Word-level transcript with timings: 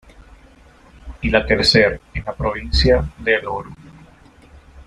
Y 1.21 1.29
la 1.29 1.45
tercer 1.45 2.01
en 2.15 2.23
la 2.25 2.33
provincia 2.33 3.07
de 3.19 3.35
El 3.35 3.45
Oro. 3.45 3.69